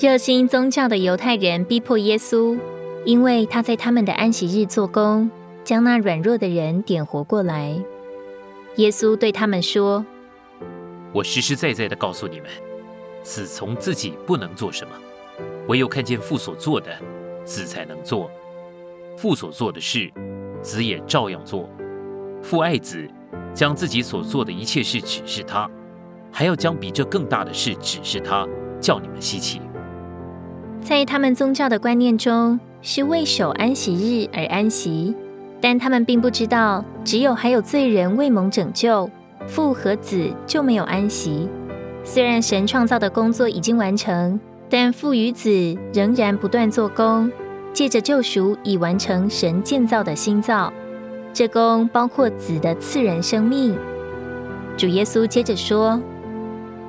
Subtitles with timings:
[0.00, 2.58] 热心宗教的犹太人逼迫耶稣，
[3.04, 5.30] 因为他在他们的安息日做工，
[5.62, 7.80] 将那软弱的人点活过来。
[8.76, 10.04] 耶稣对他们说
[11.14, 12.50] ：“我实实在在的告诉你们，
[13.22, 14.92] 子从自己不能做什么，
[15.68, 16.90] 唯有看见父所做的，
[17.44, 18.28] 子才能做。
[19.16, 20.12] 父所做的事，
[20.60, 21.70] 子也照样做。
[22.42, 23.08] 父爱子，
[23.54, 25.70] 将自己所做的一切事指示他，
[26.32, 28.44] 还要将比这更大的事指示他，
[28.80, 29.60] 叫你们稀奇。”
[30.84, 35.14] 在他们宗教的观念中，是为守安息日而安息，
[35.58, 39.08] 但他们并不知道，只有还有罪人未蒙拯救，
[39.46, 41.48] 父和子就没有安息。
[42.04, 45.50] 虽然神创造的工作已经完成，但父与子
[45.94, 47.32] 仍然不断做工，
[47.72, 50.70] 借着救赎以完成神建造的新造。
[51.32, 53.74] 这工包括子的赐人生命。
[54.76, 55.98] 主耶稣接着说：“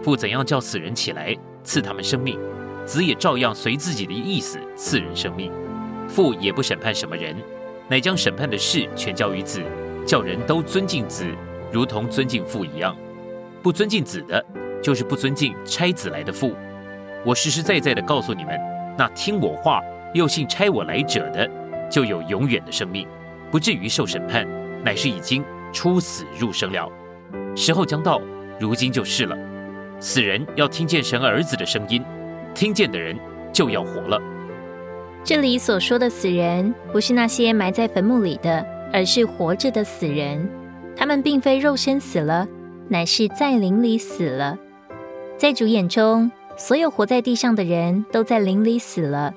[0.03, 2.37] 父怎样叫死人起来，赐他们生命？”
[2.85, 5.51] 子也照样随自己的意思赐人生命，
[6.07, 7.35] 父也不审判什么人，
[7.89, 9.61] 乃将审判的事全交于子，
[10.05, 11.25] 叫人都尊敬子，
[11.71, 12.95] 如同尊敬父一样。
[13.63, 14.45] 不尊敬子的，
[14.81, 16.53] 就是不尊敬差子来的父。
[17.25, 18.59] 我实实在在的告诉你们，
[18.95, 19.81] 那听我话
[20.13, 21.49] 又信差我来者的，
[21.89, 23.07] 就有永远的生命，
[23.49, 24.47] 不至于受审判，
[24.83, 26.87] 乃是已经出死入生了。
[27.55, 28.21] 时候将到，
[28.59, 29.35] 如今就是了。
[29.99, 32.03] 死人要听见神儿子的声音。
[32.55, 33.15] 听见的人
[33.53, 34.19] 就要活了。
[35.23, 40.49] 这里所说的死人，不是那些埋在坟墓里的，而是活着的死人。
[40.95, 42.47] 他们并非肉身死了，
[42.87, 44.57] 乃是在灵里死了。
[45.37, 49.33] 在主眼中，所有活在地上的人都在灵里死了。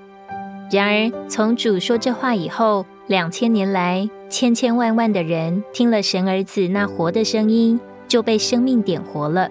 [0.71, 9.51] 然而，从主说这话以后，两千年来，千千万万的人听了神儿子那活的声音，就被生命点活了。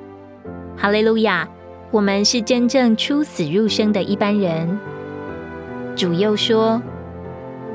[0.77, 1.49] 哈利路亚。
[1.89, 4.77] 我们是真正出死入生的一般人。
[5.95, 6.81] 主又说：“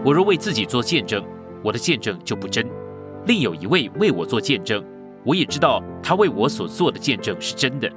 [0.04, 1.24] 我若为自己做见证，
[1.62, 2.62] 我的见证就不真；
[3.24, 4.84] 另有一位为我做见证，
[5.24, 7.90] 我也知道他为我所做的见证是真的。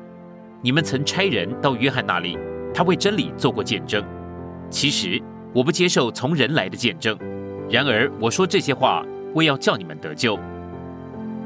[0.61, 2.37] 你们曾差人到约翰那里，
[2.73, 4.01] 他为真理做过见证。
[4.69, 5.21] 其实
[5.53, 7.17] 我不接受从人来的见证，
[7.69, 10.39] 然而我说这些话，为要叫你们得救。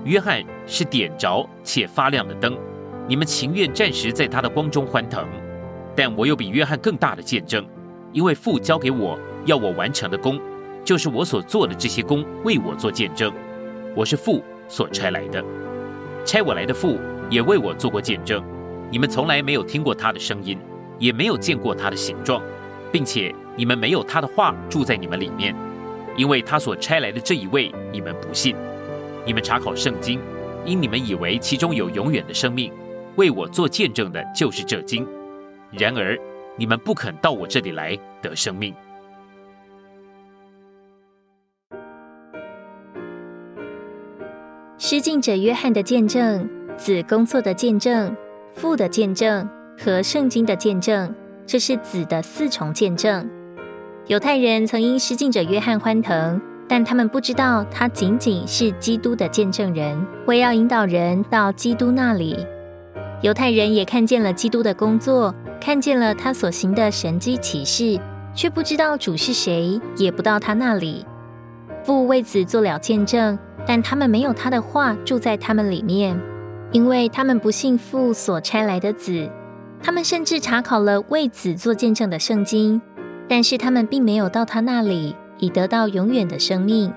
[0.06, 2.56] 约翰是点着且发亮的灯。”
[3.10, 5.28] 你们情愿暂时在他的光中欢腾，
[5.96, 7.66] 但我有比约翰更大的见证，
[8.14, 10.40] 因为父交给我要我完成的功，
[10.86, 13.34] 就是我所做的这些功为我做见证。
[13.96, 15.44] 我是父所差来的，
[16.24, 17.00] 差我来的父
[17.32, 18.44] 也为我做过见证。
[18.92, 20.60] 你们从来没有听过他的声音，
[21.00, 22.40] 也没有见过他的形状，
[22.92, 25.56] 并且你们没有他的话住在你们里面，
[26.16, 28.56] 因为他所差来的这一位你们不信。
[29.26, 30.20] 你们查考圣经，
[30.64, 32.72] 因你们以为其中有永远的生命。
[33.20, 35.06] 为我做见证的就是这经，
[35.72, 36.18] 然而
[36.56, 38.74] 你们不肯到我这里来得生命。
[44.78, 48.16] 施浸者约翰的见证、子工作的见证、
[48.54, 49.46] 父的见证
[49.78, 51.14] 和圣经的见证，
[51.46, 53.30] 这是子的四重见证。
[54.08, 62.48] 犹太人曾因施浸者约翰欢腾，但他们不知道他仅仅是基督的见证人，为要引导人到基督那里。
[63.22, 68.00] 犹太人也看见了基督的工作，看见了他所行的神迹奇事，
[68.34, 71.06] 却不知道主是谁，也不到他那里。
[71.84, 76.18] 父为子做了见证，但他们没有他的话住在他们里面，
[76.72, 79.30] 因为他们不信父所差来的子。
[79.82, 82.82] 他们甚至查考了为子做见证的圣经，
[83.28, 86.94] 但是他们并没有到他那里，以得到永远的生命。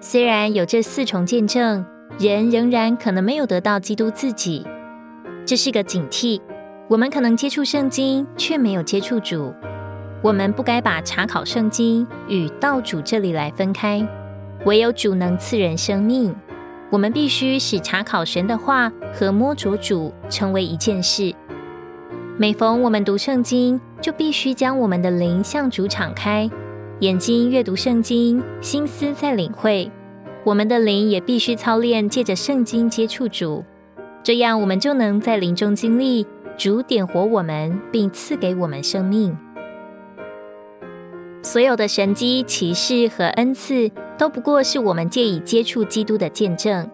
[0.00, 1.84] 虽然有这四重见证，
[2.18, 4.66] 人仍然可能没有得到基督自己。
[5.46, 6.40] 这是个警惕，
[6.88, 9.54] 我们可能接触圣经，却没有接触主。
[10.20, 14.04] 我们不该把查考圣经与到主这里来分开。
[14.64, 16.34] 唯有主能赐人生命，
[16.90, 21.32] 我们必须使查考神的话和摸着主成为一件事。
[22.36, 26.50] 每逢我们读圣经，就必须将我们的灵向主敞开，
[26.98, 29.88] 眼睛阅读圣经，心思在领会。
[30.42, 33.64] 我们的灵也必须操练，借着圣经接触主。
[34.26, 36.26] 这样，我们就能在灵中经历
[36.58, 39.38] 主点活我们，并赐给我们生命。
[41.44, 43.88] 所有的神机骑士和恩赐，
[44.18, 46.90] 都不过是我们借以接触基督的见证。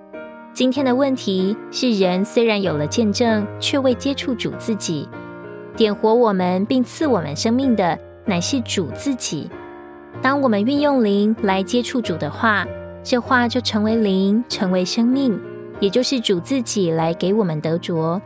[0.52, 5.08] 今天的问题是，人虽然有了见证，却未接触主自己。
[5.74, 9.48] 点活我们并赐我们生命的，乃是主自己。
[10.20, 12.66] 当我们运用灵来接触主的话，
[13.02, 15.40] 这话就成为灵，成为生命。
[15.80, 18.20] 也就是主自己来给我们得着。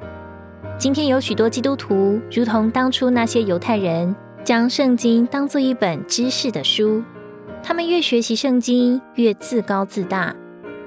[0.78, 4.14] 今天有许多基督徒，如同当初那些犹太人，
[4.44, 7.02] 将圣经当做一本知识的书。
[7.62, 10.34] 他们越学习圣经，越自高自大，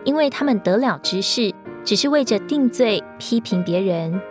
[0.03, 1.53] 因为他们得了知识，
[1.83, 4.21] 只是为着定罪、批评别人。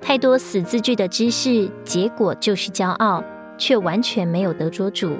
[0.00, 3.24] 太多死字句的知识，结果就是骄傲，
[3.56, 5.12] 却完全没有得着主。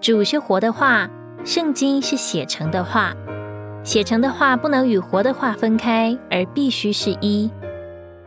[0.00, 1.10] 主是活的话，
[1.44, 3.14] 圣经是写成的话，
[3.82, 7.50] 写成的话不能与活的话分开，而必须是一。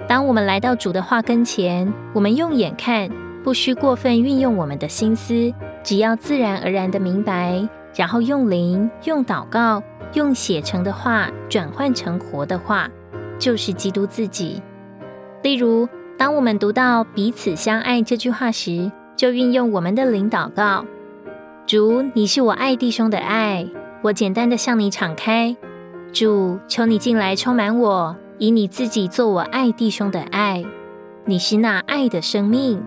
[0.08, 3.10] 当我们来到主的话跟前，我们用眼看，
[3.44, 5.54] 不需过分运用我们的心思，
[5.84, 9.82] 只要自然而然的明白，然后用灵、用祷告、
[10.14, 12.90] 用写成的话转换成活的话，
[13.38, 14.62] 就是基督自己。
[15.44, 20.84] 例如，当我们读到彼此相爱这句话时，就运用我们的灵祷告：
[21.66, 23.66] 主，你是我爱弟兄的爱，
[24.04, 25.56] 我简单的向你敞开。
[26.12, 30.62] 主，求你进来充满我，以你自己做我爱弟兄的爱。
[31.24, 32.84] 你是那爱的生命。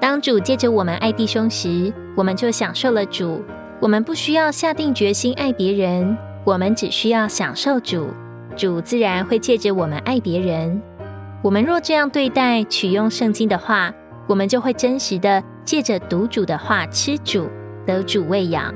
[0.00, 3.44] 当主借着我们爱弟兄时，我们就享受了主。
[3.78, 8.08] 我们不需要下定决心爱别人，我们只需要享受主，
[8.56, 10.82] 主自然会借着我们爱别人。
[11.42, 13.94] 我们若这样对待取用圣经的话，
[14.26, 17.48] 我们就会真实的借着读主的话吃主，
[17.86, 18.74] 得主喂养。